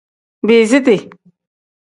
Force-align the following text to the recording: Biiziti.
Biiziti. 0.47 0.97